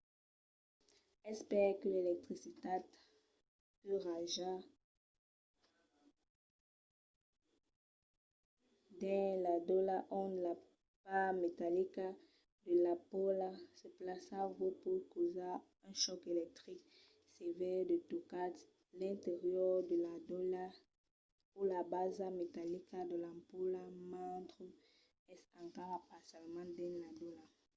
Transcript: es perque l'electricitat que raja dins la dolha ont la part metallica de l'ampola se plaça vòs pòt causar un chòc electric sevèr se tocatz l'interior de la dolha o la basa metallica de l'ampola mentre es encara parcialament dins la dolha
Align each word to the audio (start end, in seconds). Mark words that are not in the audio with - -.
es 1.31 1.39
perque 1.51 1.85
l'electricitat 1.93 2.83
que 3.81 3.93
raja 4.07 4.51
dins 8.99 9.35
la 9.45 9.55
dolha 9.69 9.97
ont 10.21 10.33
la 10.45 10.53
part 11.05 11.33
metallica 11.43 12.07
de 12.65 12.73
l'ampola 12.83 13.49
se 13.77 13.87
plaça 13.99 14.39
vòs 14.57 14.75
pòt 14.83 15.01
causar 15.13 15.55
un 15.87 15.93
chòc 16.03 16.21
electric 16.33 16.79
sevèr 17.35 17.79
se 17.89 17.97
tocatz 18.11 18.57
l'interior 18.99 19.75
de 19.89 19.95
la 20.05 20.13
dolha 20.29 20.65
o 21.57 21.59
la 21.71 21.81
basa 21.93 22.27
metallica 22.41 22.97
de 23.09 23.15
l'ampola 23.23 23.83
mentre 24.13 24.65
es 25.33 25.41
encara 25.63 25.97
parcialament 26.11 26.69
dins 26.77 26.95
la 27.05 27.11
dolha 27.21 27.45